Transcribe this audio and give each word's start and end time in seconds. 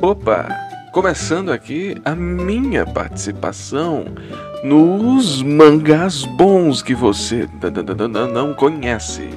Opa! 0.00 0.46
Começando 0.92 1.50
aqui 1.50 1.94
a 2.04 2.14
minha 2.14 2.84
participação 2.84 4.04
nos 4.62 5.42
mangás 5.42 6.24
bons 6.24 6.82
que 6.82 6.94
você 6.94 7.48
não 8.32 8.52
conhece. 8.52 9.28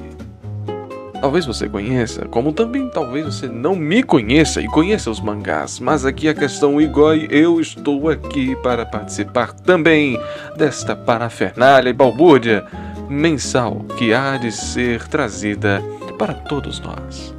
Talvez 1.20 1.46
você 1.46 1.68
conheça, 1.68 2.26
como 2.26 2.52
também 2.52 2.88
talvez 2.88 3.26
você 3.26 3.46
não 3.46 3.74
me 3.74 4.02
conheça 4.02 4.60
e 4.60 4.66
conheça 4.66 5.10
os 5.10 5.20
mangás, 5.20 5.80
mas 5.80 6.04
aqui 6.04 6.28
a 6.28 6.34
questão 6.34 6.80
Igor, 6.80 7.14
eu 7.30 7.60
estou 7.60 8.08
aqui 8.08 8.54
para 8.56 8.84
participar 8.84 9.52
também 9.52 10.18
desta 10.56 10.94
parafernália 10.94 11.90
e 11.90 11.94
balbúrdia 11.94 12.64
mensal 13.08 13.84
que 13.96 14.14
há 14.14 14.36
de 14.36 14.52
ser 14.52 15.08
trazida 15.08 15.82
para 16.18 16.34
todos 16.34 16.80
nós. 16.80 17.34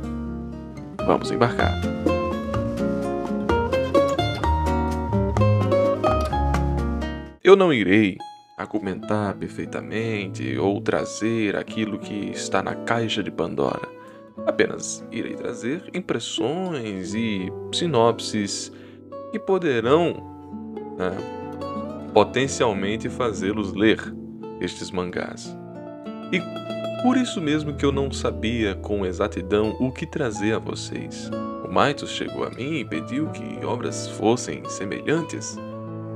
Vamos 1.05 1.31
embarcar. 1.31 1.79
Eu 7.51 7.57
não 7.57 7.73
irei 7.73 8.17
argumentar 8.57 9.33
perfeitamente 9.33 10.57
ou 10.57 10.79
trazer 10.79 11.57
aquilo 11.57 11.99
que 11.99 12.31
está 12.31 12.63
na 12.63 12.73
caixa 12.73 13.21
de 13.21 13.29
Pandora. 13.29 13.89
Apenas 14.45 15.05
irei 15.11 15.33
trazer 15.33 15.83
impressões 15.93 17.13
e 17.13 17.51
sinopses 17.73 18.71
que 19.33 19.37
poderão 19.37 20.13
né, 20.97 21.11
potencialmente 22.13 23.09
fazê-los 23.09 23.73
ler 23.73 23.99
estes 24.61 24.89
mangás. 24.89 25.53
E 26.31 26.39
por 27.03 27.17
isso 27.17 27.41
mesmo 27.41 27.73
que 27.73 27.85
eu 27.85 27.91
não 27.91 28.09
sabia 28.13 28.75
com 28.75 29.05
exatidão 29.05 29.75
o 29.77 29.91
que 29.91 30.05
trazer 30.05 30.53
a 30.53 30.59
vocês. 30.59 31.29
O 31.65 31.67
Maitos 31.69 32.11
chegou 32.11 32.45
a 32.45 32.49
mim 32.49 32.75
e 32.75 32.85
pediu 32.85 33.27
que 33.31 33.65
obras 33.65 34.07
fossem 34.07 34.63
semelhantes 34.69 35.57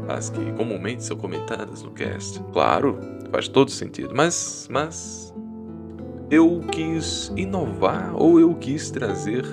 as 0.07 0.29
que 0.29 0.51
comumente 0.53 1.03
são 1.03 1.17
comentadas 1.17 1.81
no 1.83 1.91
cast. 1.91 2.39
Claro, 2.51 2.99
faz 3.31 3.47
todo 3.47 3.71
sentido, 3.71 4.13
mas, 4.15 4.67
mas 4.71 5.33
eu 6.29 6.61
quis 6.71 7.31
inovar 7.35 8.13
ou 8.15 8.39
eu 8.39 8.53
quis 8.55 8.89
trazer 8.91 9.43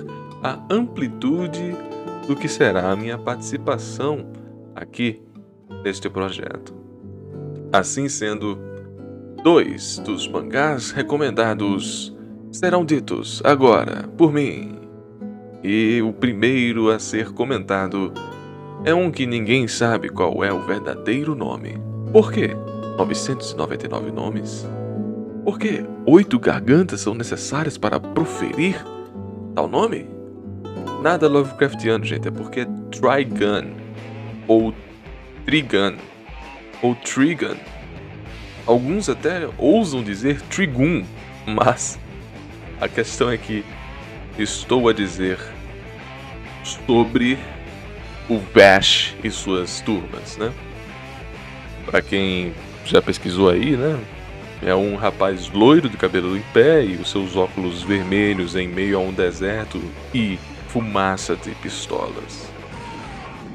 a 0.41 0.59
amplitude 0.69 1.75
do 2.27 2.35
que 2.35 2.47
será 2.47 2.91
a 2.91 2.95
minha 2.95 3.17
participação 3.17 4.27
aqui 4.75 5.21
neste 5.83 6.09
projeto. 6.09 6.73
Assim 7.71 8.07
sendo, 8.07 8.57
dois 9.43 9.99
dos 9.99 10.27
mangás 10.27 10.91
recomendados 10.91 12.15
serão 12.51 12.85
ditos 12.85 13.41
agora 13.43 14.07
por 14.17 14.31
mim. 14.31 14.79
E 15.63 16.01
o 16.01 16.11
primeiro 16.11 16.89
a 16.89 16.99
ser 16.99 17.31
comentado 17.31 18.13
é 18.85 18.93
um 18.93 19.09
que 19.09 19.25
ninguém 19.25 19.67
sabe 19.67 20.09
qual 20.09 20.43
é 20.43 20.51
o 20.51 20.61
verdadeiro 20.61 21.33
nome. 21.33 21.81
Por 22.11 22.31
quê? 22.31 22.51
999 22.97 24.11
nomes? 24.11 24.67
Por 25.45 25.57
que 25.57 25.85
oito 26.05 26.37
gargantas 26.37 27.01
são 27.01 27.13
necessárias 27.13 27.77
para 27.77 27.99
proferir 27.99 28.83
tal 29.55 29.67
nome? 29.69 30.09
Nada 31.01 31.29
Lovecraftiano, 31.29 32.03
gente, 32.03 32.27
é 32.27 32.31
porque 32.31 32.61
é 32.61 32.67
Trigun, 32.91 33.73
ou 34.47 34.73
Trigun, 35.45 35.95
ou 36.81 36.95
Trigun. 36.95 37.55
Alguns 38.65 39.07
até 39.09 39.49
ousam 39.57 40.03
dizer 40.03 40.41
Trigun, 40.43 41.03
mas 41.45 41.99
a 42.81 42.87
questão 42.87 43.29
é 43.29 43.37
que 43.37 43.65
estou 44.37 44.89
a 44.89 44.93
dizer 44.93 45.39
sobre 46.63 47.37
o 48.29 48.39
Bash 48.53 49.15
e 49.23 49.29
suas 49.29 49.81
turmas, 49.81 50.37
né? 50.37 50.51
Para 51.85 52.01
quem 52.01 52.53
já 52.85 53.01
pesquisou 53.01 53.49
aí, 53.49 53.75
né? 53.75 53.99
É 54.61 54.73
um 54.73 54.95
rapaz 54.95 55.49
loiro 55.49 55.89
de 55.89 55.97
cabelo 55.97 56.37
em 56.37 56.43
pé 56.53 56.85
e 56.85 56.95
os 56.95 57.11
seus 57.11 57.35
óculos 57.35 57.83
vermelhos 57.83 58.55
em 58.55 58.67
meio 58.67 58.97
a 58.97 59.01
um 59.01 59.11
deserto 59.11 59.81
e 60.13 60.39
fumaça 60.69 61.35
de 61.35 61.51
pistolas. 61.55 62.49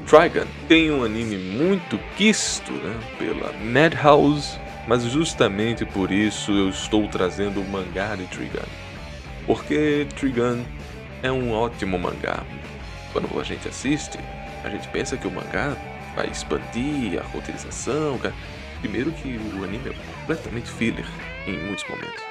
Trigun 0.05 0.45
tem 0.67 0.91
um 0.91 1.03
anime 1.03 1.37
muito 1.37 1.99
quisto 2.15 2.71
né, 2.71 2.99
pela 3.17 3.51
Madhouse, 3.53 4.59
mas 4.87 5.03
justamente 5.03 5.85
por 5.85 6.11
isso 6.11 6.51
eu 6.51 6.69
estou 6.69 7.07
trazendo 7.07 7.59
o 7.59 7.67
mangá 7.67 8.15
de 8.15 8.25
Trigun. 8.25 8.67
Porque 9.45 10.07
Trigun 10.15 10.63
é 11.23 11.31
um 11.31 11.51
ótimo 11.51 11.97
mangá. 11.97 12.43
Quando 13.11 13.39
a 13.39 13.43
gente 13.43 13.67
assiste, 13.67 14.19
a 14.63 14.69
gente 14.69 14.87
pensa 14.89 15.17
que 15.17 15.27
o 15.27 15.31
mangá 15.31 15.75
vai 16.15 16.27
expandir 16.27 17.19
a 17.19 17.23
roteirização. 17.23 18.19
Primeiro 18.81 19.11
que 19.11 19.39
o 19.55 19.63
anime 19.63 19.89
é 19.89 19.93
completamente 20.19 20.69
filler 20.69 21.05
em 21.45 21.57
muitos 21.57 21.85
momentos. 21.89 22.23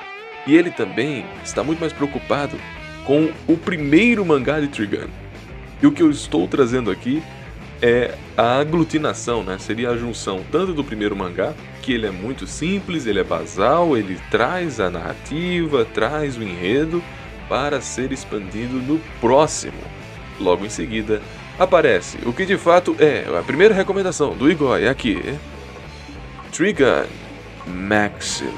E 0.46 0.56
ele 0.56 0.70
também 0.70 1.26
está 1.44 1.62
muito 1.62 1.80
mais 1.80 1.92
preocupado 1.92 2.56
com 3.04 3.30
o 3.46 3.56
primeiro 3.56 4.24
mangá 4.24 4.60
de 4.60 4.68
Trigun. 4.68 5.08
E 5.82 5.86
o 5.86 5.92
que 5.92 6.02
eu 6.02 6.10
estou 6.10 6.48
trazendo 6.48 6.90
aqui 6.90 7.22
é 7.80 8.14
a 8.36 8.58
aglutinação, 8.58 9.42
né? 9.42 9.56
Seria 9.58 9.90
a 9.90 9.96
junção 9.96 10.44
tanto 10.50 10.72
do 10.72 10.82
primeiro 10.82 11.14
mangá, 11.14 11.54
que 11.82 11.92
ele 11.92 12.06
é 12.06 12.10
muito 12.10 12.46
simples, 12.46 13.06
ele 13.06 13.20
é 13.20 13.24
basal, 13.24 13.96
ele 13.96 14.18
traz 14.30 14.80
a 14.80 14.90
narrativa, 14.90 15.84
traz 15.84 16.36
o 16.36 16.42
enredo 16.42 17.02
para 17.48 17.80
ser 17.80 18.12
expandido 18.12 18.74
no 18.74 18.98
próximo. 19.20 19.78
Logo 20.40 20.64
em 20.66 20.70
seguida, 20.70 21.22
aparece 21.58 22.18
o 22.24 22.32
que 22.32 22.46
de 22.46 22.56
fato 22.56 22.94
é 22.98 23.24
a 23.36 23.42
primeira 23.42 23.74
recomendação 23.74 24.36
do 24.36 24.50
Igor 24.50 24.78
é 24.78 24.88
aqui. 24.88 25.20
Trigun 26.52 27.06
Maximum, 27.66 28.52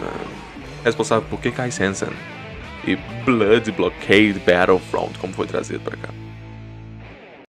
responsável 0.85 1.29
por 1.29 1.41
Kekai 1.41 1.71
Sensen 1.71 2.11
e 2.87 2.97
Blood 3.25 3.73
Blockade 3.73 4.41
Battlefront, 4.47 5.19
como 5.19 5.33
foi 5.33 5.47
trazido 5.47 5.81
para 5.81 5.97
cá. 5.97 6.09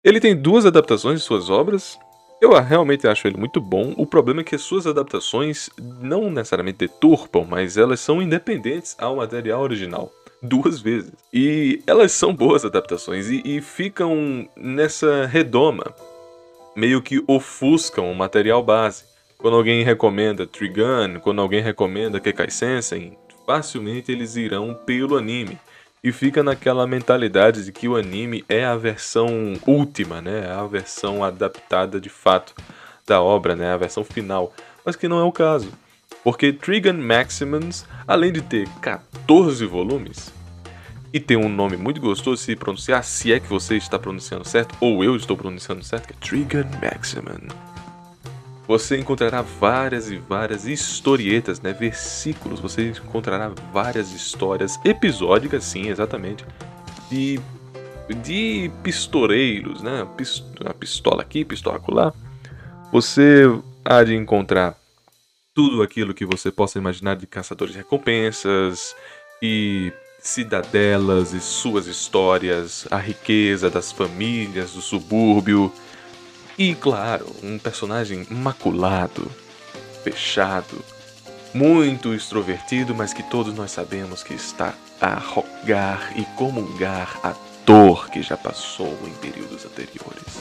Ele 0.03 0.19
tem 0.19 0.35
duas 0.35 0.66
adaptações 0.66 1.19
de 1.19 1.25
suas 1.25 1.50
obras. 1.50 2.00
Eu 2.41 2.59
realmente 2.59 3.08
acho 3.08 3.28
ele 3.28 3.38
muito 3.38 3.62
bom. 3.62 3.94
O 3.97 4.06
problema 4.08 4.41
é 4.41 4.44
que 4.44 4.56
as 4.56 4.62
suas 4.62 4.88
adaptações 4.88 5.69
não 5.79 6.31
necessariamente 6.31 6.79
deturpam, 6.79 7.46
mas 7.47 7.78
elas 7.78 8.00
são 8.00 8.19
independentes 8.19 8.96
ao 8.97 9.18
material 9.18 9.62
original 9.62 10.12
duas 10.41 10.79
vezes. 10.79 11.12
E 11.31 11.81
elas 11.85 12.12
são 12.12 12.34
boas 12.34 12.66
adaptações 12.66 13.29
e, 13.29 13.41
e 13.46 13.62
ficam 13.62 14.47
nessa 14.56 15.25
redoma, 15.25 15.94
meio 16.75 17.02
que 17.02 17.24
ofuscam 17.28 18.12
o 18.12 18.16
material 18.16 18.63
base. 18.63 19.03
Quando 19.38 19.57
alguém 19.57 19.84
recomenda 19.84 20.46
Trigun, 20.46 21.19
quando 21.22 21.41
alguém 21.41 21.62
recomenda 21.62 22.19
Kekai 22.19 22.52
Sensen, 22.52 23.18
facilmente 23.46 24.12
eles 24.12 24.35
irão 24.35 24.74
pelo 24.85 25.18
anime. 25.18 25.57
E 26.03 26.12
fica 26.12 26.41
naquela 26.41 26.88
mentalidade 26.88 27.63
de 27.63 27.72
que 27.72 27.88
o 27.88 27.96
anime 27.96 28.44
é 28.50 28.66
a 28.66 28.75
versão 28.75 29.53
última, 29.68 30.19
né? 30.19 30.46
É 30.47 30.52
a 30.52 30.66
versão 30.66 31.23
adaptada 31.23 32.02
de 32.02 32.09
fato 32.09 32.56
da 33.06 33.22
obra, 33.22 33.56
né? 33.56 33.72
A 33.72 33.78
versão 33.78 34.03
final. 34.03 34.52
Mas 34.84 34.96
que 34.96 35.08
não 35.08 35.19
é 35.19 35.23
o 35.23 35.31
caso. 35.31 35.72
Porque 36.23 36.53
Trigun 36.53 36.94
Maximums, 36.94 37.85
além 38.07 38.31
de 38.31 38.41
ter 38.41 38.67
14 38.81 39.66
volumes, 39.66 40.31
e 41.13 41.19
ter 41.19 41.35
um 41.35 41.49
nome 41.49 41.75
muito 41.75 41.99
gostoso 41.99 42.38
de 42.38 42.45
se 42.45 42.55
pronunciar, 42.55 43.03
se 43.03 43.33
é 43.33 43.39
que 43.39 43.47
você 43.47 43.75
está 43.75 43.99
pronunciando 43.99 44.47
certo, 44.47 44.75
ou 44.79 45.03
eu 45.03 45.16
estou 45.16 45.35
pronunciando 45.35 45.83
certo, 45.83 46.07
que 46.07 46.13
é 46.13 46.17
Trigun 46.19 46.69
Maximum. 46.81 47.47
Você 48.67 48.97
encontrará 48.97 49.41
várias 49.41 50.09
e 50.09 50.17
várias 50.17 50.66
historietas, 50.66 51.59
né, 51.59 51.73
versículos, 51.73 52.59
você 52.59 52.89
encontrará 52.89 53.51
várias 53.73 54.13
histórias 54.13 54.79
episódicas, 54.85 55.66
sim, 55.66 55.89
exatamente, 55.89 56.45
de, 57.09 57.39
de 58.23 58.72
pistoleiros, 58.81 59.81
né, 59.81 60.07
a 60.66 60.73
pistola 60.73 61.22
aqui, 61.22 61.43
pistola 61.43 61.81
lá. 61.90 62.14
Você 62.93 63.43
há 63.84 64.03
de 64.03 64.16
encontrar 64.16 64.78
tudo 65.53 65.82
aquilo 65.82 66.14
que 66.14 66.26
você 66.26 66.52
possa 66.52 66.78
imaginar 66.78 67.16
de 67.16 67.28
caçadores 67.28 67.74
de 67.74 67.80
recompensas 67.80 68.96
e 69.42 69.92
cidadelas 70.20 71.34
e 71.34 71.42
suas 71.42 71.88
histórias, 71.88 72.88
a 72.92 72.98
riqueza 72.98 73.70
das 73.70 73.92
famílias 73.92 74.72
do 74.72 74.82
subúrbio 74.82 75.72
e, 76.58 76.76
claro, 76.76 77.26
um 77.42 77.58
personagem 77.58 78.28
maculado, 78.30 79.30
fechado, 80.03 80.84
muito 81.53 82.14
extrovertido, 82.14 82.94
mas 82.94 83.14
que 83.14 83.24
todos 83.24 83.53
nós 83.53 83.72
sabemos 83.72 84.24
que 84.24 84.34
está 84.34 84.76
a 85.02 85.16
rogar 85.16 86.14
e 86.16 86.24
comungar 86.38 87.20
a 87.24 87.34
dor 87.66 88.09
que 88.09 88.22
já 88.22 88.38
passou 88.38 88.98
em 89.08 89.14
períodos 89.16 89.66
anteriores. 89.66 90.40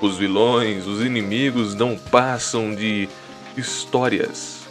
Os 0.00 0.16
vilões, 0.16 0.86
os 0.86 1.04
inimigos 1.04 1.74
não 1.74 1.96
passam 1.98 2.74
de 2.74 3.08
histórias 3.56 4.66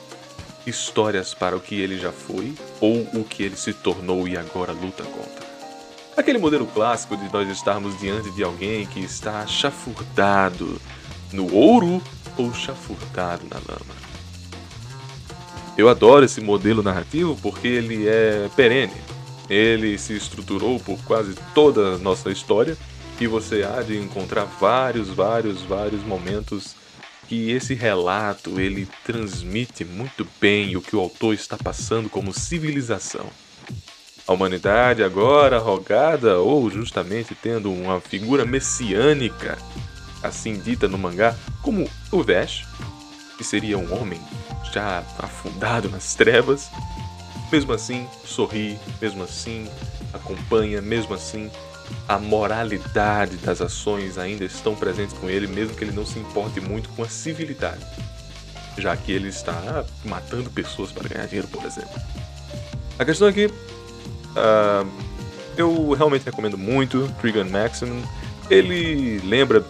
histórias 0.65 1.33
para 1.33 1.55
o 1.55 1.59
que 1.59 1.79
ele 1.79 1.97
já 1.97 2.11
foi 2.11 2.53
ou 2.81 3.07
o 3.13 3.23
que 3.23 3.43
ele 3.43 3.55
se 3.55 3.73
tornou 3.73 4.27
e 4.27 4.35
agora 4.35 4.71
luta 4.71 5.03
contra. 5.03 5.45
Aquele 6.17 6.39
modelo 6.39 6.65
clássico 6.65 7.15
de 7.17 7.31
nós 7.31 7.49
estarmos 7.49 7.97
diante 7.99 8.31
de 8.31 8.43
alguém 8.43 8.85
que 8.87 8.99
está 8.99 9.45
chafurdado 9.45 10.81
no 11.31 11.53
ouro 11.53 12.01
ou 12.37 12.53
chafurdado 12.53 13.45
na 13.49 13.57
lama. 13.57 13.95
Eu 15.77 15.89
adoro 15.89 16.23
esse 16.23 16.39
modelo 16.39 16.81
narrativo 16.81 17.37
porque 17.41 17.67
ele 17.67 18.07
é 18.07 18.49
perene. 18.55 18.93
Ele 19.49 19.97
se 19.97 20.13
estruturou 20.13 20.79
por 20.79 20.97
quase 21.03 21.35
toda 21.53 21.95
a 21.95 21.97
nossa 21.97 22.31
história 22.31 22.77
e 23.19 23.27
você 23.27 23.63
há 23.63 23.81
de 23.81 23.97
encontrar 23.97 24.45
vários, 24.45 25.09
vários, 25.09 25.61
vários 25.61 26.01
momentos 26.03 26.75
que 27.27 27.51
esse 27.51 27.74
relato 27.74 28.60
ele 28.60 28.88
transmite 29.04 29.83
muito 29.83 30.27
bem 30.39 30.75
o 30.75 30.81
que 30.81 30.95
o 30.95 31.00
autor 31.00 31.33
está 31.33 31.57
passando 31.57 32.10
como 32.10 32.33
civilização. 32.33 33.25
A 34.27 34.33
humanidade 34.33 35.04
agora 35.04 35.60
rogada 35.60 36.39
ou 36.39 36.69
justamente 36.69 37.36
tendo 37.36 37.72
uma 37.72 38.01
figura 38.01 38.45
messiânica, 38.45 39.57
assim 40.24 40.60
dita 40.60 40.88
no 40.88 40.98
mangá, 40.98 41.36
como 41.62 41.89
o 42.12 42.24
Vesh, 42.24 42.66
que 43.38 43.44
seria 43.44 43.78
um 43.78 44.00
homem 44.00 44.19
já 44.74 45.04
afundado 45.19 45.89
nas 45.89 46.16
trevas, 46.16 46.69
mesmo 47.51 47.74
assim 47.74 48.07
sorri, 48.25 48.80
mesmo 49.01 49.24
assim 49.24 49.69
acompanha, 50.13 50.81
mesmo 50.81 51.13
assim 51.13 51.51
a 52.07 52.17
moralidade 52.17 53.37
das 53.37 53.61
ações 53.61 54.17
ainda 54.17 54.45
estão 54.45 54.75
presentes 54.75 55.17
com 55.17 55.29
ele, 55.29 55.47
mesmo 55.47 55.75
que 55.75 55.83
ele 55.83 55.91
não 55.91 56.05
se 56.05 56.19
importe 56.19 56.59
muito 56.59 56.89
com 56.89 57.03
a 57.03 57.09
civilidade, 57.09 57.85
já 58.77 58.95
que 58.95 59.11
ele 59.11 59.29
está 59.29 59.83
matando 60.03 60.49
pessoas 60.49 60.91
para 60.91 61.09
ganhar 61.09 61.25
dinheiro, 61.25 61.47
por 61.47 61.63
exemplo. 61.65 62.01
A 62.97 63.03
questão 63.03 63.27
aqui, 63.27 63.47
uh, 63.47 64.87
eu 65.57 65.91
realmente 65.93 66.25
recomendo 66.25 66.57
muito 66.57 67.09
Trigun 67.19 67.49
Maximum. 67.49 68.01
Ele 68.49 69.19
lembra 69.19 69.65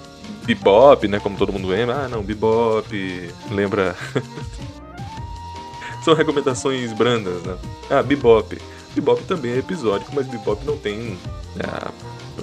Bebop, 0.45 1.07
né? 1.07 1.19
Como 1.19 1.38
todo 1.38 1.51
mundo 1.51 1.67
lembra. 1.67 2.06
Ah, 2.06 2.07
não, 2.07 2.21
Bebop 2.21 3.33
lembra 3.50 3.95
são 6.03 6.13
recomendações 6.13 6.94
brandas, 6.94 7.41
né? 7.44 7.57
Ah, 7.89 8.03
Bebop. 8.03 8.57
Bebop 8.95 9.21
também 9.24 9.51
é 9.51 9.57
episódico, 9.57 10.12
mas 10.15 10.25
Bebop 10.25 10.65
não 10.65 10.77
tem. 10.77 11.18
Ah, 11.59 11.92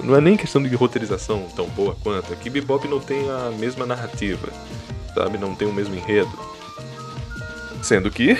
não 0.03 0.15
é 0.15 0.21
nem 0.21 0.37
questão 0.37 0.61
de 0.61 0.73
roteirização 0.75 1.47
tão 1.55 1.67
boa 1.67 1.97
quanto. 2.03 2.31
Aqui 2.31 2.49
Bebop 2.49 2.87
não 2.87 2.99
tem 2.99 3.29
a 3.29 3.51
mesma 3.51 3.85
narrativa, 3.85 4.47
sabe? 5.15 5.37
Não 5.37 5.55
tem 5.55 5.67
o 5.67 5.73
mesmo 5.73 5.95
enredo. 5.95 6.31
Sendo 7.81 8.09
que 8.11 8.37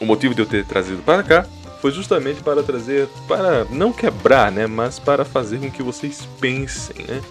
o 0.00 0.04
motivo 0.04 0.34
de 0.34 0.42
eu 0.42 0.46
ter 0.46 0.66
trazido 0.66 1.02
para 1.02 1.22
cá 1.22 1.46
foi 1.80 1.92
justamente 1.92 2.42
para 2.42 2.62
trazer, 2.62 3.08
para 3.28 3.64
não 3.66 3.92
quebrar, 3.92 4.50
né? 4.50 4.66
Mas 4.66 4.98
para 4.98 5.24
fazer 5.24 5.58
com 5.58 5.70
que 5.70 5.82
vocês 5.82 6.28
pensem, 6.40 7.06
né? 7.06 7.22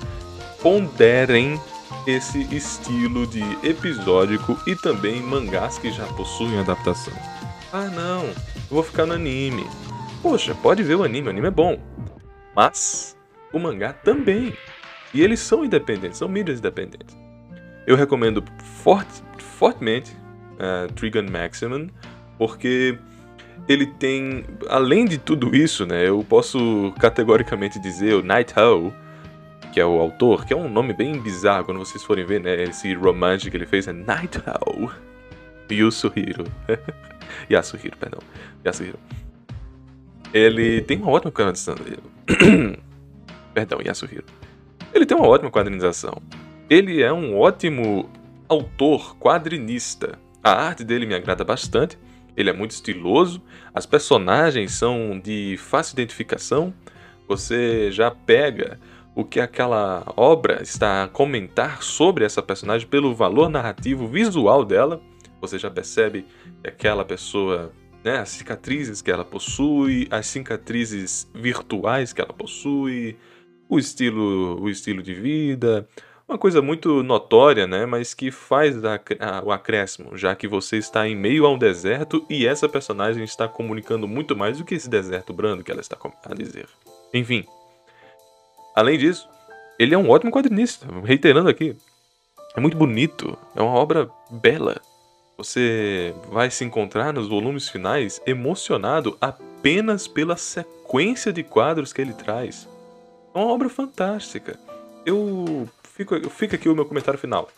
Ponderem 0.62 1.60
esse 2.08 2.42
estilo 2.56 3.28
de 3.28 3.44
episódico 3.64 4.58
e 4.66 4.76
também 4.76 5.22
mangás 5.22 5.78
que 5.78 5.92
já 5.92 6.06
possuem 6.08 6.58
adaptação. 6.60 7.14
Ah 7.72 7.86
não, 7.86 8.30
eu 8.72 8.76
vou 8.76 8.84
ficar 8.84 9.06
no 9.06 9.14
anime. 9.14 9.68
Poxa, 10.22 10.56
pode 10.56 10.82
ver 10.82 10.96
o 10.96 11.04
anime, 11.04 11.28
o 11.28 11.30
anime 11.30 11.48
é 11.48 11.52
bom. 11.52 11.78
Mas 12.56 13.18
o 13.52 13.60
mangá 13.60 13.92
também. 13.92 14.54
E 15.14 15.22
eles 15.22 15.42
são 15.42 15.66
independentes, 15.66 16.18
são 16.18 16.30
mídias 16.30 16.60
independentes. 16.60 17.18
Eu 17.86 17.98
recomendo 17.98 18.42
forte, 18.82 19.22
fortemente 19.38 20.16
uh, 20.54 20.92
Trigun 20.94 21.30
Maximum, 21.30 21.90
porque 22.38 22.98
ele 23.68 23.86
tem, 23.86 24.46
além 24.70 25.04
de 25.04 25.18
tudo 25.18 25.54
isso, 25.54 25.86
né, 25.86 26.08
eu 26.08 26.24
posso 26.24 26.94
categoricamente 26.98 27.78
dizer 27.78 28.14
o 28.14 28.24
Night 28.24 28.58
Owl 28.58 28.94
que 29.72 29.80
é 29.80 29.86
o 29.86 30.00
autor, 30.00 30.46
que 30.46 30.54
é 30.54 30.56
um 30.56 30.68
nome 30.70 30.94
bem 30.94 31.18
bizarro 31.18 31.64
quando 31.64 31.78
vocês 31.78 32.04
forem 32.04 32.26
ver, 32.26 32.42
né? 32.42 32.62
Esse 32.64 32.94
romance 32.94 33.50
que 33.50 33.56
ele 33.56 33.66
fez 33.66 33.88
é 33.88 33.94
Night 33.94 34.38
Owl. 34.46 34.92
Yusuhiro. 35.72 36.46
Yasuhiro, 37.50 37.98
perdão. 37.98 38.20
Yasuhiro. 38.66 39.00
Ele 40.34 40.82
tem 40.82 40.98
uma 40.98 41.12
ótima 41.12 41.32
quadrinização. 41.32 41.76
perdão, 43.54 43.80
Yasuhiro. 43.82 44.26
Ele 44.94 45.06
tem 45.06 45.18
uma 45.18 45.28
ótima 45.28 45.52
quadrinização. 45.52 46.22
Ele 46.70 47.02
é 47.02 47.12
um 47.12 47.38
ótimo 47.38 48.10
autor 48.48 49.16
quadrinista. 49.18 50.18
A 50.44 50.52
arte 50.52 50.84
dele 50.84 51.06
me 51.06 51.16
agrada 51.16 51.44
bastante. 51.44 51.98
Ele 52.36 52.50
é 52.50 52.54
muito 52.54 52.72
estiloso. 52.72 53.42
As 53.74 53.86
personagens 53.86 54.74
são 54.74 55.20
de 55.20 55.58
fácil 55.58 55.94
identificação. 55.94 56.74
Você 57.28 57.92
já 57.92 58.12
pega 58.12 58.80
o 59.16 59.26
que 59.26 59.40
aquela 59.40 60.04
obra 60.16 60.62
está 60.62 61.04
a 61.04 61.08
comentar 61.08 61.84
sobre 61.84 62.24
essa 62.24 62.42
personagem 62.42 62.88
pelo 62.88 63.14
valor 63.14 63.50
narrativo 63.50 64.08
visual 64.08 64.64
dela. 64.64 65.02
Você 65.42 65.58
já 65.58 65.70
percebe 65.70 66.26
que 66.64 66.70
aquela 66.70 67.04
pessoa, 67.04 67.74
né, 68.04 68.20
as 68.20 68.30
cicatrizes 68.30 69.02
que 69.02 69.12
ela 69.12 69.26
possui, 69.26 70.08
as 70.10 70.28
cicatrizes 70.28 71.30
virtuais 71.34 72.14
que 72.14 72.22
ela 72.22 72.34
possui, 72.34 73.18
o 73.68 73.80
estilo, 73.80 74.62
o 74.62 74.70
estilo 74.70 75.02
de 75.02 75.14
vida, 75.14 75.88
uma 76.28 76.38
coisa 76.38 76.62
muito 76.62 77.04
notória, 77.04 77.68
né, 77.68 77.86
mas 77.86 78.14
que 78.14 78.32
faz 78.32 78.86
a, 78.86 78.96
a, 79.20 79.44
o 79.44 79.52
acréscimo, 79.52 80.16
já 80.16 80.36
que 80.36 80.48
você 80.48 80.78
está 80.78 81.08
em 81.08 81.16
meio 81.16 81.46
a 81.46 81.50
um 81.50 81.58
deserto 81.58 82.26
e 82.30 82.46
essa 82.46 82.70
personagem 82.70 83.24
está 83.24 83.48
comunicando 83.48 84.08
muito 84.08 84.38
mais 84.38 84.60
do 84.60 84.64
que 84.64 84.76
esse 84.76 84.90
deserto 84.90 85.34
brando 85.34 85.64
que 85.64 85.72
ela 85.72 85.82
está 85.82 85.98
a 86.26 86.34
dizer. 86.34 86.68
Enfim, 87.14 87.46
Além 88.76 88.98
disso, 88.98 89.28
ele 89.78 89.94
é 89.94 89.98
um 89.98 90.10
ótimo 90.10 90.32
quadrinista, 90.32 90.88
reiterando 91.04 91.50
aqui. 91.50 91.76
É 92.56 92.60
muito 92.60 92.78
bonito, 92.78 93.38
é 93.56 93.62
uma 93.62 93.74
obra 93.74 94.10
bela. 94.30 94.82
Você 95.42 96.14
vai 96.32 96.52
se 96.52 96.64
encontrar 96.64 97.12
nos 97.12 97.28
volumes 97.28 97.68
finais 97.68 98.22
emocionado 98.28 99.18
apenas 99.20 100.08
pela 100.08 100.38
sequência 100.38 101.34
de 101.34 101.42
quadros 101.42 101.92
que 101.92 102.00
ele 102.00 102.14
traz. 102.14 102.70
É 103.34 103.40
uma 103.40 103.48
obra 103.48 103.68
fantástica. 103.68 104.60
Eu 105.04 105.68
fico, 105.96 106.30
fica 106.30 106.58
aqui 106.58 106.70
o 106.70 106.76
meu 106.76 106.86
comentário 106.86 107.20
final. 107.20 107.50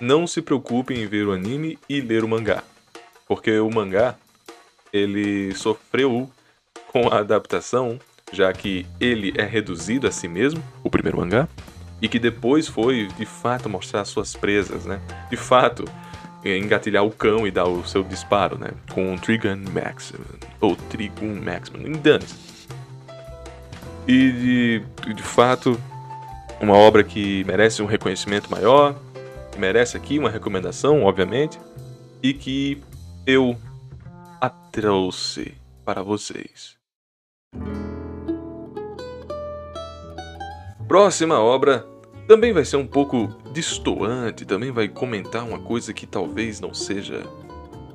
Não 0.00 0.26
se 0.26 0.42
preocupe 0.42 0.92
em 0.92 1.06
ver 1.06 1.24
o 1.28 1.30
anime 1.30 1.78
e 1.88 2.00
ler 2.00 2.24
o 2.24 2.28
mangá, 2.28 2.64
porque 3.28 3.60
o 3.60 3.70
mangá 3.70 4.16
ele 4.92 5.54
sofreu 5.54 6.28
com 6.88 7.08
a 7.08 7.20
adaptação 7.20 7.96
já 8.32 8.52
que 8.52 8.84
ele 8.98 9.32
é 9.36 9.44
reduzido 9.44 10.08
a 10.08 10.10
si 10.10 10.26
mesmo, 10.26 10.60
o 10.82 10.90
primeiro 10.90 11.18
mangá, 11.18 11.48
e 12.00 12.08
que 12.08 12.18
depois 12.18 12.66
foi 12.66 13.06
de 13.16 13.24
fato 13.24 13.68
mostrar 13.68 14.04
suas 14.04 14.34
presas, 14.34 14.84
né? 14.84 15.00
De 15.30 15.36
fato, 15.36 15.84
engatilhar 16.44 17.04
o 17.04 17.10
cão 17.10 17.46
e 17.46 17.50
dar 17.50 17.66
o 17.66 17.86
seu 17.86 18.02
disparo, 18.02 18.58
né? 18.58 18.70
Com 18.92 19.14
o 19.14 19.18
Trigun 19.18 19.62
Maximum, 19.72 20.24
ou 20.60 20.74
Trigun 20.76 21.40
Maximum, 21.40 21.92
danos. 21.92 22.34
E 24.06 24.82
de, 25.02 25.14
de 25.14 25.22
fato, 25.22 25.80
uma 26.60 26.74
obra 26.74 27.04
que 27.04 27.44
merece 27.44 27.82
um 27.82 27.86
reconhecimento 27.86 28.50
maior, 28.50 28.96
merece 29.56 29.96
aqui 29.96 30.18
uma 30.18 30.30
recomendação, 30.30 31.04
obviamente, 31.04 31.58
e 32.22 32.34
que 32.34 32.82
eu 33.26 33.56
a 34.40 34.48
trouxe 34.48 35.54
para 35.84 36.02
vocês. 36.02 36.76
Próxima 40.88 41.38
obra 41.38 41.86
também 42.32 42.50
vai 42.50 42.64
ser 42.64 42.76
um 42.76 42.86
pouco 42.86 43.28
distoante, 43.52 44.46
também 44.46 44.70
vai 44.70 44.88
comentar 44.88 45.46
uma 45.46 45.58
coisa 45.58 45.92
que 45.92 46.06
talvez 46.06 46.62
não 46.62 46.72
seja. 46.72 47.26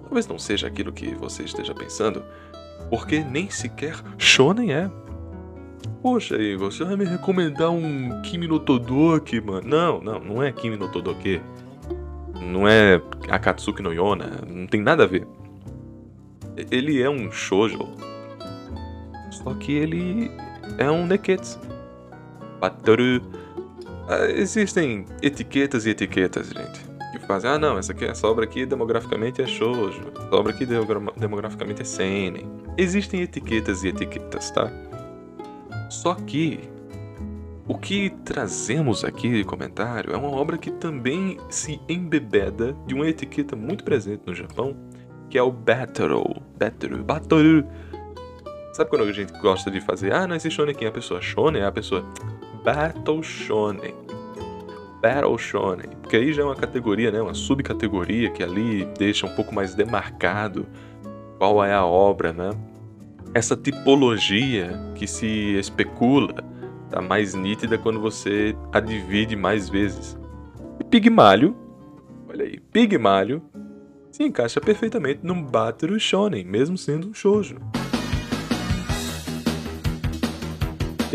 Talvez 0.03 0.27
não 0.27 0.37
seja 0.37 0.67
aquilo 0.67 0.93
que 0.93 1.15
você 1.15 1.41
esteja 1.41 1.73
pensando, 1.73 2.23
porque 2.87 3.23
nem 3.23 3.49
sequer 3.49 3.95
shonen 4.15 4.71
é. 4.71 4.91
Poxa, 6.03 6.35
aí, 6.35 6.55
você 6.55 6.83
vai 6.83 6.95
me 6.95 7.03
recomendar 7.03 7.71
um 7.71 8.21
Kimi 8.21 8.47
no 8.47 8.59
Todoke, 8.59 9.41
mano? 9.41 9.67
Não, 9.67 9.99
não, 10.01 10.19
não 10.19 10.43
é 10.43 10.51
Kimi 10.51 10.77
no 10.77 10.87
Todoke. 10.87 11.41
Não 12.39 12.67
é 12.67 13.01
Akatsuki 13.31 13.81
no 13.81 13.91
Yona, 13.91 14.43
não 14.47 14.67
tem 14.67 14.83
nada 14.83 15.05
a 15.05 15.07
ver. 15.07 15.27
Ele 16.69 17.01
é 17.01 17.09
um 17.09 17.31
shoujo. 17.31 17.79
Só 19.31 19.55
que 19.55 19.71
ele 19.71 20.29
é 20.77 20.91
um 20.91 21.07
neketsu. 21.07 21.59
Batoru. 22.61 23.46
Ah, 24.07 24.25
existem 24.29 25.05
etiquetas 25.21 25.85
e 25.85 25.89
etiquetas, 25.89 26.47
gente. 26.49 26.85
Que 27.11 27.19
fazem, 27.19 27.49
ah 27.49 27.59
não, 27.59 27.77
essa, 27.77 27.91
aqui, 27.91 28.05
essa 28.05 28.27
obra 28.27 28.45
aqui 28.45 28.65
demograficamente 28.65 29.41
é 29.41 29.47
shoujo, 29.47 30.11
essa 30.15 30.35
obra 30.35 30.53
aqui 30.53 30.65
demograficamente 30.65 31.81
é 31.81 31.85
seinen. 31.85 32.49
Existem 32.77 33.21
etiquetas 33.21 33.83
e 33.83 33.89
etiquetas, 33.89 34.51
tá? 34.51 34.71
Só 35.89 36.15
que 36.15 36.59
o 37.67 37.77
que 37.77 38.09
trazemos 38.23 39.03
aqui 39.03 39.29
de 39.29 39.43
comentário 39.43 40.13
é 40.13 40.17
uma 40.17 40.29
obra 40.29 40.57
que 40.57 40.71
também 40.71 41.37
se 41.49 41.79
embebeda 41.89 42.75
de 42.85 42.93
uma 42.93 43.07
etiqueta 43.07 43.55
muito 43.55 43.83
presente 43.83 44.23
no 44.25 44.33
Japão, 44.33 44.75
que 45.29 45.37
é 45.37 45.43
o 45.43 45.51
Batoru. 45.51 46.41
Batoru. 46.57 47.03
Batoru 47.03 47.67
Sabe 48.77 48.91
quando 48.91 49.05
a 49.05 49.11
gente 49.11 49.33
gosta 49.41 49.71
de 49.71 49.81
fazer, 49.81 50.13
ah, 50.13 50.27
não 50.27 50.35
existe 50.35 50.55
shonen 50.55 50.75
é 50.79 50.85
a 50.85 50.91
pessoa 50.91 51.19
shonen, 51.19 51.63
é 51.63 51.65
a 51.65 51.71
pessoa 51.71 52.05
Battle 52.67 53.23
Shonen. 53.23 53.95
Battle 55.01 55.37
Shonen. 55.37 55.87
Porque 56.01 56.17
aí 56.17 56.33
já 56.33 56.41
é 56.41 56.45
uma 56.45 56.55
categoria, 56.55 57.09
né? 57.09 57.21
Uma 57.21 57.33
subcategoria 57.33 58.29
que 58.29 58.43
ali 58.43 58.83
deixa 58.99 59.25
um 59.25 59.33
pouco 59.33 59.55
mais 59.55 59.73
demarcado 59.73 60.67
qual 61.37 61.63
é 61.63 61.73
a 61.73 61.85
obra, 61.85 62.33
né? 62.33 62.49
Essa 63.33 63.55
tipologia 63.55 64.77
que 64.95 65.07
se 65.07 65.57
especula 65.57 66.43
tá 66.89 67.01
mais 67.01 67.33
nítida 67.33 67.77
quando 67.77 68.01
você 68.01 68.53
a 68.73 68.81
divide 68.81 69.37
mais 69.37 69.69
vezes. 69.69 70.19
E 70.77 70.83
Pigmalho, 70.83 71.55
olha 72.27 72.43
aí, 72.43 72.59
Pigmalho 72.59 73.41
se 74.11 74.25
encaixa 74.25 74.59
perfeitamente 74.59 75.21
num 75.23 75.41
Battle 75.41 75.97
Shonen, 75.97 76.43
mesmo 76.43 76.77
sendo 76.77 77.07
um 77.07 77.13
shoujo. 77.13 77.55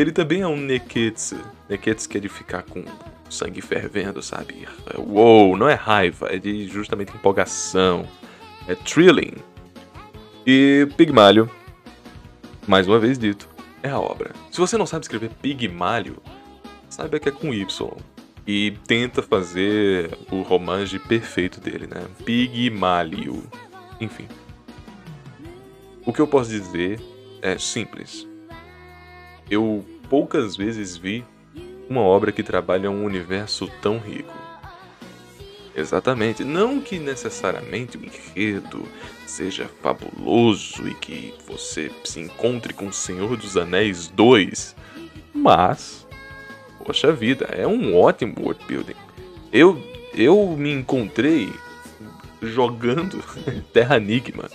Ele 0.02 0.10
também 0.10 0.40
é 0.40 0.48
um 0.48 0.56
Neketsu. 0.56 1.36
Neketsu 1.68 2.08
que 2.08 2.18
é 2.18 2.20
de 2.20 2.28
ficar 2.28 2.64
com 2.64 2.84
sangue 3.30 3.62
fervendo, 3.62 4.20
sabe? 4.20 4.66
Uou, 4.98 5.56
não 5.56 5.68
é 5.68 5.74
raiva, 5.74 6.26
é 6.28 6.38
de 6.38 6.66
justamente 6.66 7.14
empolgação. 7.14 8.04
É 8.66 8.74
thrilling. 8.74 9.36
E 10.44 10.88
Pigmalho, 10.96 11.48
mais 12.66 12.88
uma 12.88 12.98
vez 12.98 13.16
dito, 13.16 13.48
é 13.80 13.90
a 13.90 14.00
obra. 14.00 14.32
Se 14.50 14.58
você 14.58 14.76
não 14.76 14.86
sabe 14.86 15.04
escrever 15.04 15.30
Pigmalho, 15.40 16.16
saiba 16.90 17.20
que 17.20 17.28
é 17.28 17.32
com 17.32 17.54
Y. 17.54 17.96
E 18.44 18.72
tenta 18.88 19.22
fazer 19.22 20.18
o 20.32 20.42
romance 20.42 20.98
perfeito 20.98 21.60
dele, 21.60 21.86
né? 21.86 22.04
Pigmalho. 22.24 23.44
Enfim. 24.00 24.26
O 26.04 26.12
que 26.12 26.20
eu 26.20 26.26
posso 26.26 26.50
dizer 26.50 27.00
é 27.40 27.56
simples. 27.56 28.26
Eu 29.48 29.84
poucas 30.12 30.54
vezes 30.54 30.94
vi 30.94 31.24
uma 31.88 32.02
obra 32.02 32.30
que 32.30 32.42
trabalha 32.42 32.90
um 32.90 33.02
universo 33.02 33.66
tão 33.80 33.98
rico. 33.98 34.34
Exatamente. 35.74 36.44
Não 36.44 36.82
que 36.82 36.98
necessariamente 36.98 37.96
o 37.96 38.04
enredo 38.04 38.86
seja 39.26 39.70
fabuloso 39.80 40.86
e 40.86 40.92
que 40.92 41.32
você 41.48 41.90
se 42.04 42.20
encontre 42.20 42.74
com 42.74 42.88
o 42.88 42.92
Senhor 42.92 43.38
dos 43.38 43.56
Anéis 43.56 44.08
2, 44.08 44.76
mas, 45.32 46.06
poxa 46.84 47.10
vida, 47.10 47.46
é 47.46 47.66
um 47.66 47.98
ótimo 47.98 48.34
world 48.38 48.62
building. 48.68 48.96
Eu, 49.50 49.82
eu 50.14 50.54
me 50.58 50.74
encontrei 50.74 51.50
jogando 52.42 53.18
Terra 53.72 53.96
Enigma. 53.96 54.50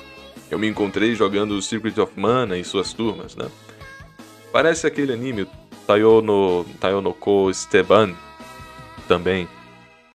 Eu 0.52 0.60
me 0.60 0.68
encontrei 0.68 1.16
jogando 1.16 1.60
Secret 1.64 2.00
of 2.00 2.14
Mana 2.16 2.60
e 2.60 2.64
suas 2.64 2.94
turmas, 2.94 3.36
né? 3.36 3.48
Parece 4.58 4.88
aquele 4.88 5.14
anime 5.14 5.48
Tayono, 5.86 6.66
Tayonoko 6.80 7.48
Esteban 7.52 8.16
também. 9.08 9.48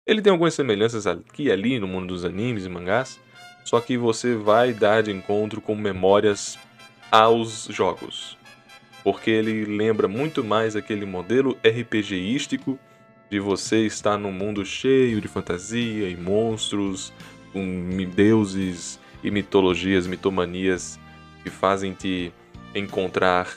Ele 0.04 0.20
tem 0.20 0.32
algumas 0.32 0.56
semelhanças 0.56 1.06
aqui 1.06 1.44
e 1.44 1.52
ali 1.52 1.78
no 1.78 1.88
mundo 1.88 2.08
dos 2.08 2.26
animes 2.26 2.66
e 2.66 2.70
mangás, 2.70 3.20
só 3.64 3.80
que 3.80 3.96
você 4.00 4.34
vai 4.34 4.74
dar 4.74 5.04
de 5.04 5.12
encontro 5.12 5.62
com 5.62 5.76
memórias 5.76 6.58
aos 7.12 7.68
jogos. 7.70 8.36
Porque 9.04 9.30
ele 9.30 9.64
lembra 9.64 10.08
muito 10.08 10.44
mais 10.44 10.76
aquele 10.76 11.06
modelo 11.06 11.56
RPGístico 11.64 12.80
de 13.30 13.40
você 13.40 13.86
estar 13.86 14.18
num 14.18 14.32
mundo 14.32 14.66
cheio 14.66 15.22
de 15.22 15.28
fantasia 15.28 16.10
e 16.10 16.18
monstros, 16.18 17.14
com 17.54 17.64
deuses 18.16 19.00
e 19.24 19.30
mitologias, 19.30 20.08
mitomanias 20.08 21.00
que 21.44 21.52
fazem 21.52 21.94
te 21.94 22.34
encontrar 22.74 23.56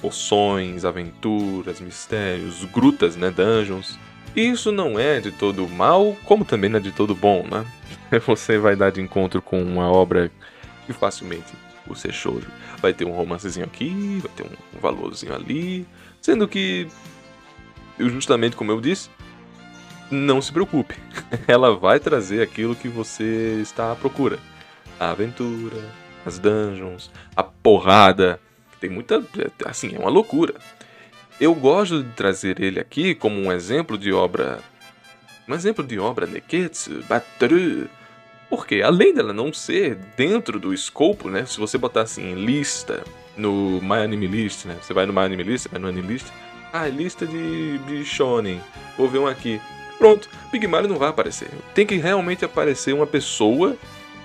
poções, 0.00 0.84
aventuras, 0.84 1.80
mistérios, 1.80 2.64
grutas, 2.64 3.16
né, 3.16 3.30
dungeons. 3.30 3.98
Isso 4.36 4.70
não 4.70 4.98
é 4.98 5.20
de 5.20 5.32
todo 5.32 5.66
mal, 5.68 6.16
como 6.24 6.44
também 6.44 6.70
não 6.70 6.78
é 6.78 6.82
de 6.82 6.92
todo 6.92 7.14
bom, 7.14 7.44
né? 7.50 7.64
Você 8.26 8.58
vai 8.58 8.76
dar 8.76 8.90
de 8.90 9.00
encontro 9.00 9.42
com 9.42 9.60
uma 9.62 9.90
obra 9.90 10.30
que 10.86 10.92
facilmente, 10.92 11.52
ser 11.94 12.12
shoujo, 12.12 12.46
vai 12.80 12.92
ter 12.92 13.04
um 13.04 13.12
romancezinho 13.12 13.64
aqui, 13.64 14.20
vai 14.22 14.30
ter 14.36 14.42
um 14.44 14.80
valorzinho 14.80 15.34
ali, 15.34 15.86
sendo 16.20 16.46
que, 16.46 16.86
justamente 17.98 18.56
como 18.56 18.70
eu 18.70 18.80
disse, 18.80 19.08
não 20.10 20.40
se 20.40 20.52
preocupe, 20.52 20.94
ela 21.48 21.74
vai 21.74 21.98
trazer 21.98 22.42
aquilo 22.42 22.76
que 22.76 22.88
você 22.88 23.58
está 23.62 23.92
à 23.92 23.96
procura. 23.96 24.38
A 24.98 25.10
aventura, 25.10 25.76
as 26.26 26.38
dungeons, 26.38 27.10
a 27.36 27.42
porrada, 27.42 28.40
tem 28.80 28.90
muita. 28.90 29.22
Assim, 29.64 29.94
é 29.94 29.98
uma 29.98 30.10
loucura. 30.10 30.54
Eu 31.40 31.54
gosto 31.54 32.02
de 32.02 32.10
trazer 32.10 32.60
ele 32.60 32.80
aqui 32.80 33.14
como 33.14 33.40
um 33.40 33.52
exemplo 33.52 33.96
de 33.96 34.12
obra. 34.12 34.60
Um 35.46 35.54
exemplo 35.54 35.84
de 35.84 35.98
obra 35.98 36.26
Neketsu, 36.26 37.02
Batru. 37.08 37.88
Porque 38.50 38.82
além 38.82 39.14
dela 39.14 39.32
não 39.32 39.52
ser 39.52 39.96
dentro 40.16 40.58
do 40.58 40.72
escopo, 40.72 41.28
né? 41.28 41.44
Se 41.46 41.58
você 41.58 41.76
botar 41.76 42.02
assim 42.02 42.34
lista 42.34 43.04
no 43.36 43.80
My 43.82 44.02
Anime 44.04 44.26
List, 44.26 44.64
né? 44.64 44.76
Você 44.80 44.92
vai 44.92 45.06
no 45.06 45.12
My 45.12 45.20
Anime 45.20 45.42
List, 45.42 45.68
vai 45.68 45.80
no 45.80 45.88
Anime 45.88 46.14
List. 46.14 46.26
Ah, 46.72 46.88
lista 46.88 47.26
de, 47.26 47.78
de 47.78 48.04
shonen. 48.04 48.60
Vou 48.96 49.08
ver 49.08 49.18
um 49.18 49.26
aqui. 49.26 49.60
Pronto, 49.96 50.28
Big 50.50 50.66
Mario 50.66 50.88
não 50.88 50.98
vai 50.98 51.08
aparecer. 51.08 51.48
Tem 51.74 51.86
que 51.86 51.96
realmente 51.96 52.44
aparecer 52.44 52.94
uma 52.94 53.06
pessoa. 53.06 53.76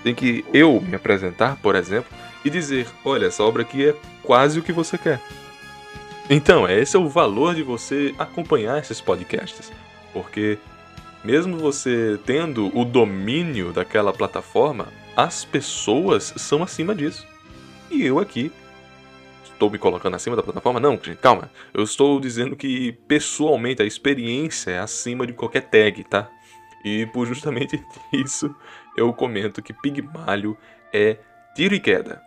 Tem 0.02 0.14
que 0.14 0.44
eu 0.52 0.80
me 0.80 0.94
apresentar, 0.96 1.56
por 1.56 1.74
exemplo, 1.74 2.12
e 2.44 2.50
dizer: 2.50 2.86
olha, 3.04 3.26
essa 3.26 3.42
obra 3.42 3.62
aqui 3.62 3.88
é 3.88 3.94
quase 4.22 4.58
o 4.58 4.62
que 4.62 4.72
você 4.72 4.98
quer. 4.98 5.20
Então, 6.28 6.68
esse 6.68 6.96
é 6.96 6.98
o 6.98 7.08
valor 7.08 7.54
de 7.54 7.62
você 7.62 8.14
acompanhar 8.18 8.78
esses 8.78 9.00
podcasts, 9.00 9.70
porque 10.12 10.58
mesmo 11.22 11.58
você 11.58 12.18
tendo 12.24 12.76
o 12.76 12.84
domínio 12.84 13.72
daquela 13.72 14.12
plataforma, 14.12 14.88
as 15.16 15.44
pessoas 15.44 16.34
são 16.36 16.62
acima 16.62 16.94
disso. 16.94 17.26
E 17.90 18.04
eu 18.04 18.18
aqui 18.18 18.50
estou 19.44 19.70
me 19.70 19.78
colocando 19.78 20.14
acima 20.14 20.36
da 20.36 20.42
plataforma? 20.42 20.80
Não, 20.80 20.92
gente, 20.92 21.16
calma. 21.16 21.50
Eu 21.72 21.82
estou 21.84 22.20
dizendo 22.20 22.56
que 22.56 22.92
pessoalmente 23.06 23.82
a 23.82 23.86
experiência 23.86 24.72
é 24.72 24.78
acima 24.78 25.26
de 25.26 25.32
qualquer 25.32 25.62
tag, 25.62 26.04
tá? 26.04 26.28
E 26.84 27.06
por 27.06 27.26
justamente 27.26 27.82
isso 28.12 28.54
eu 28.96 29.12
comento 29.12 29.62
que 29.62 29.72
Pigmalho 29.72 30.56
é 30.92 31.18
tiro 31.54 31.74
e 31.74 31.80
queda. 31.80 32.20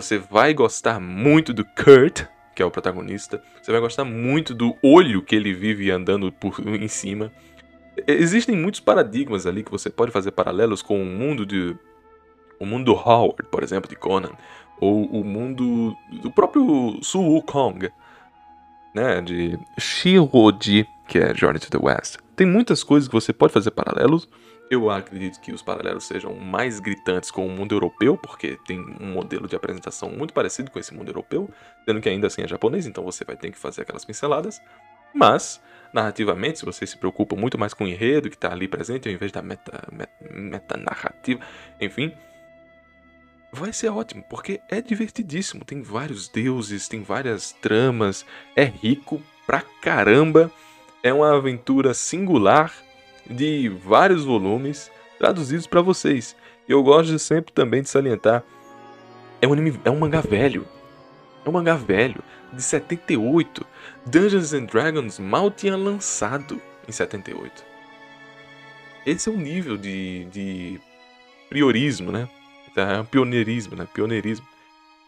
Você 0.00 0.16
vai 0.16 0.54
gostar 0.54 1.00
muito 1.00 1.52
do 1.52 1.64
Kurt, 1.64 2.22
que 2.54 2.62
é 2.62 2.64
o 2.64 2.70
protagonista. 2.70 3.42
Você 3.60 3.72
vai 3.72 3.80
gostar 3.80 4.04
muito 4.04 4.54
do 4.54 4.76
olho 4.80 5.20
que 5.20 5.34
ele 5.34 5.52
vive 5.52 5.90
andando 5.90 6.30
por 6.30 6.60
em 6.64 6.86
cima. 6.86 7.32
Existem 8.06 8.54
muitos 8.56 8.78
paradigmas 8.78 9.44
ali 9.44 9.64
que 9.64 9.72
você 9.72 9.90
pode 9.90 10.12
fazer 10.12 10.30
paralelos 10.30 10.82
com 10.82 11.02
o 11.02 11.04
mundo 11.04 11.44
de 11.44 11.76
o 12.60 12.66
mundo 12.66 12.84
do 12.84 12.92
Howard, 12.92 13.42
por 13.50 13.64
exemplo, 13.64 13.90
de 13.90 13.96
Conan, 13.96 14.30
ou 14.80 15.04
o 15.06 15.24
mundo 15.24 15.96
do 16.22 16.30
próprio 16.30 16.98
Su 17.02 17.20
Wukong, 17.20 17.90
né, 18.94 19.20
de 19.20 19.58
Shiroji, 19.78 20.86
que 21.08 21.18
é 21.18 21.34
Journey 21.34 21.58
to 21.58 21.70
the 21.70 21.78
West. 21.84 22.18
Tem 22.36 22.46
muitas 22.46 22.84
coisas 22.84 23.08
que 23.08 23.14
você 23.14 23.32
pode 23.32 23.52
fazer 23.52 23.72
paralelos 23.72 24.28
eu 24.70 24.90
acredito 24.90 25.40
que 25.40 25.52
os 25.52 25.62
paralelos 25.62 26.04
sejam 26.04 26.34
mais 26.34 26.80
gritantes 26.80 27.30
com 27.30 27.46
o 27.46 27.50
mundo 27.50 27.74
europeu, 27.74 28.16
porque 28.16 28.58
tem 28.66 28.80
um 29.00 29.12
modelo 29.12 29.48
de 29.48 29.56
apresentação 29.56 30.10
muito 30.10 30.34
parecido 30.34 30.70
com 30.70 30.78
esse 30.78 30.94
mundo 30.94 31.08
europeu, 31.08 31.48
sendo 31.84 32.00
que 32.00 32.08
ainda 32.08 32.26
assim 32.26 32.42
é 32.42 32.48
japonês, 32.48 32.86
então 32.86 33.02
você 33.04 33.24
vai 33.24 33.36
ter 33.36 33.50
que 33.50 33.58
fazer 33.58 33.82
aquelas 33.82 34.04
pinceladas. 34.04 34.60
Mas, 35.14 35.60
narrativamente, 35.92 36.58
se 36.58 36.64
você 36.64 36.86
se 36.86 36.96
preocupa 36.96 37.34
muito 37.34 37.58
mais 37.58 37.72
com 37.72 37.84
o 37.84 37.88
enredo 37.88 38.28
que 38.28 38.36
está 38.36 38.52
ali 38.52 38.68
presente, 38.68 39.08
ao 39.08 39.14
invés 39.14 39.32
da 39.32 39.42
meta, 39.42 39.88
meta, 39.90 40.12
meta 40.30 40.76
narrativa, 40.76 41.40
enfim, 41.80 42.12
vai 43.50 43.72
ser 43.72 43.88
ótimo, 43.88 44.22
porque 44.28 44.60
é 44.68 44.82
divertidíssimo. 44.82 45.64
Tem 45.64 45.82
vários 45.82 46.28
deuses, 46.28 46.88
tem 46.88 47.02
várias 47.02 47.52
tramas, 47.52 48.26
é 48.54 48.64
rico 48.64 49.22
pra 49.46 49.62
caramba, 49.80 50.52
é 51.02 51.12
uma 51.12 51.34
aventura 51.34 51.94
singular 51.94 52.72
de 53.28 53.68
vários 53.68 54.24
volumes 54.24 54.90
traduzidos 55.18 55.66
para 55.66 55.82
vocês. 55.82 56.36
Eu 56.68 56.82
gosto 56.82 57.18
sempre 57.18 57.52
também 57.52 57.82
de 57.82 57.88
salientar, 57.88 58.44
é 59.40 59.46
um, 59.46 59.52
anime, 59.52 59.80
é 59.84 59.90
um 59.90 59.98
mangá 59.98 60.20
velho. 60.20 60.66
É 61.44 61.48
um 61.48 61.52
mangá 61.52 61.74
velho, 61.74 62.22
de 62.52 62.62
78. 62.62 63.64
Dungeons 64.04 64.52
and 64.52 64.64
Dragons 64.64 65.18
mal 65.18 65.50
tinha 65.50 65.76
lançado 65.76 66.60
em 66.86 66.92
78. 66.92 67.64
Esse 69.06 69.28
é 69.28 69.32
o 69.32 69.36
nível 69.36 69.76
de, 69.76 70.24
de 70.26 70.80
priorismo, 71.48 72.10
né? 72.10 72.28
É 72.76 73.00
um 73.00 73.04
pioneirismo, 73.04 73.76
né? 73.76 73.88
Pioneirismo 73.92 74.46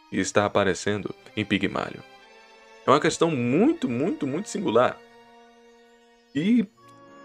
que 0.09 0.19
está 0.19 0.45
aparecendo 0.45 1.15
em 1.37 1.45
Pigmalho. 1.45 2.03
É 2.87 2.91
uma 2.91 3.01
questão 3.01 3.31
muito, 3.31 3.89
muito, 3.89 4.27
muito 4.27 4.49
singular. 4.49 4.97
E 6.35 6.67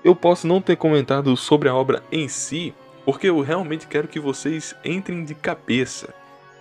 eu 0.06 0.16
posso 0.16 0.46
não 0.46 0.62
ter 0.62 0.76
comentado 0.76 1.36
sobre 1.36 1.68
a 1.68 1.74
obra 1.74 2.04
em 2.12 2.28
si, 2.28 2.76
porque 3.04 3.28
eu 3.28 3.42
realmente 3.42 3.88
quero 3.88 4.08
que 4.08 4.20
vocês 4.20 4.76
entrem 4.86 5.26
de 5.26 5.34
cabeça 5.34 6.14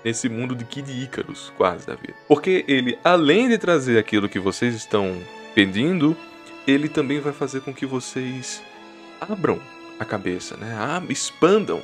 nesse 0.02 0.30
mundo 0.30 0.56
de 0.56 0.64
Kid 0.64 0.90
Icarus, 0.90 1.52
quase 1.54 1.86
da 1.86 1.94
vida. 1.94 2.14
Porque 2.26 2.64
ele, 2.66 2.98
além 3.04 3.50
de 3.50 3.58
trazer 3.58 3.98
aquilo 3.98 4.30
que 4.30 4.38
vocês 4.40 4.74
estão 4.74 5.14
pedindo, 5.54 6.16
ele 6.66 6.88
também 6.88 7.20
vai 7.20 7.34
fazer 7.34 7.60
com 7.60 7.74
que 7.74 7.84
vocês 7.84 8.62
abram 9.20 9.60
a 10.00 10.06
cabeça, 10.06 10.56
né? 10.56 10.74
Ah, 10.78 11.02
expandam 11.10 11.82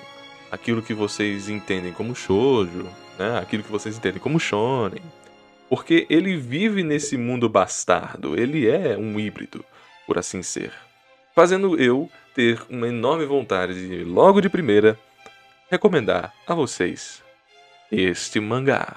aquilo 0.51 0.81
que 0.81 0.95
vocês 0.95 1.51
entendem 1.51 1.93
como 1.93 2.17
shoujo, 2.17 2.89
né? 3.19 3.39
Aquilo 3.39 3.63
que 3.63 3.71
vocês 3.71 3.99
entendem 3.99 4.19
como 4.19 4.41
shonen. 4.41 5.03
Porque 5.69 6.07
ele 6.09 6.39
vive 6.39 6.83
nesse 6.83 7.19
mundo 7.19 7.51
bastardo, 7.51 8.35
ele 8.35 8.67
é 8.67 8.97
um 8.97 9.21
híbrido, 9.21 9.63
por 10.07 10.17
assim 10.17 10.43
ser. 10.43 10.73
Fazendo 11.35 11.81
eu 11.81 12.11
ter 12.35 12.61
uma 12.69 12.89
enorme 12.89 13.25
vontade 13.25 13.75
de, 13.75 14.05
logo 14.05 14.41
de 14.41 14.49
primeira, 14.49 14.99
recomendar 15.71 16.35
a 16.47 16.55
vocês 16.55 17.23
este 17.91 18.41
mangá. 18.41 18.97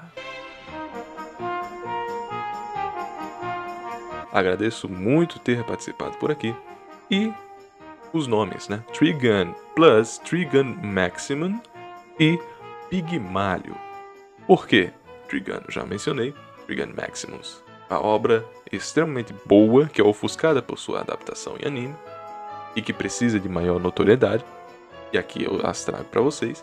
Agradeço 4.32 4.88
muito 4.88 5.38
ter 5.38 5.62
participado 5.62 6.18
por 6.18 6.32
aqui 6.32 6.54
e 7.08 7.32
os 8.12 8.26
nomes, 8.26 8.68
né? 8.68 8.84
Trigun 8.92 9.54
Plus, 9.76 10.18
Trigun 10.18 10.76
Maximum 10.82 11.60
e 12.18 12.36
Pigmalho. 12.90 13.76
Por 14.44 14.66
quê? 14.66 14.92
Trigun, 15.28 15.60
já 15.68 15.84
mencionei, 15.84 16.34
Trigun 16.66 16.92
Maximus. 16.96 17.62
A 17.88 18.00
obra 18.00 18.44
extremamente 18.72 19.32
boa, 19.46 19.86
que 19.86 20.00
é 20.00 20.04
ofuscada 20.04 20.60
por 20.60 20.78
sua 20.78 21.00
adaptação 21.00 21.56
em 21.60 21.66
anime 21.66 21.94
e 22.76 22.82
que 22.82 22.92
precisa 22.92 23.38
de 23.38 23.48
maior 23.48 23.80
notoriedade. 23.80 24.44
E 25.12 25.18
aqui 25.18 25.44
eu 25.44 25.64
as 25.64 25.84
trago 25.84 26.04
para 26.04 26.20
vocês. 26.20 26.62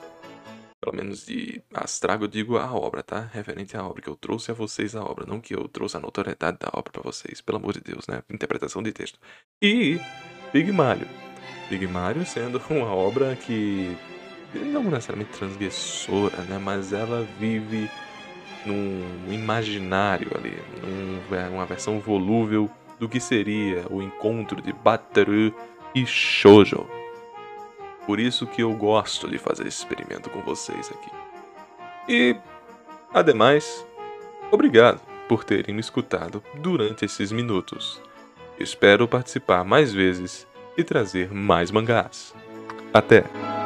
Pelo 0.82 0.96
menos 0.96 1.26
de 1.26 1.62
as 1.74 2.00
trago, 2.00 2.24
eu 2.24 2.28
digo 2.28 2.58
a 2.58 2.74
obra, 2.74 3.04
tá? 3.04 3.30
Referente 3.32 3.78
à 3.78 3.86
obra, 3.86 4.02
que 4.02 4.10
eu 4.10 4.16
trouxe 4.16 4.50
a 4.50 4.54
vocês 4.54 4.96
a 4.96 5.04
obra, 5.04 5.26
não 5.28 5.40
que 5.40 5.56
eu 5.56 5.68
trouxe 5.68 5.96
a 5.96 6.00
notoriedade 6.00 6.58
da 6.60 6.70
obra 6.74 6.92
para 6.92 7.04
vocês, 7.04 7.40
pelo 7.40 7.60
amor 7.60 7.74
de 7.74 7.82
Deus, 7.82 8.08
né? 8.08 8.24
Interpretação 8.30 8.82
de 8.82 8.92
texto. 8.92 9.20
E. 9.62 10.00
Big 11.70 11.88
Mario 11.88 12.26
sendo 12.26 12.62
uma 12.70 12.94
obra 12.94 13.36
que 13.36 13.96
não 14.54 14.84
necessariamente 14.84 15.38
transgressora, 15.38 16.38
né? 16.50 16.58
Mas 16.58 16.92
ela 16.92 17.26
vive 17.40 17.90
num 18.66 19.32
imaginário 19.32 20.30
ali, 20.36 20.58
num, 20.82 21.54
uma 21.54 21.66
versão 21.66 22.00
volúvel 22.00 22.70
do 23.00 23.08
que 23.08 23.20
seria 23.20 23.86
o 23.90 24.02
encontro 24.02 24.62
de 24.62 24.74
Bataru 24.74 25.54
e 25.94 26.06
Shoujo. 26.06 26.88
Por 28.06 28.20
isso 28.20 28.48
que 28.48 28.64
eu 28.64 28.74
gosto 28.74 29.30
de 29.30 29.38
fazer 29.38 29.68
esse 29.68 29.80
experimento 29.80 30.30
com 30.30 30.42
vocês 30.42 30.92
aqui. 30.92 31.12
E, 32.10 32.36
ademais, 33.14 33.86
obrigado 34.52 35.00
por 35.28 35.44
terem 35.44 35.74
me 35.74 35.82
escutado 35.82 36.44
durante 36.56 37.06
esses 37.06 37.32
minutos. 37.32 38.02
Espero 38.60 39.08
participar 39.08 39.64
mais 39.64 39.94
vezes 39.94 40.48
e 40.78 40.84
trazer 40.84 41.34
mais 41.34 41.72
mangás. 41.72 42.34
Até! 42.94 43.61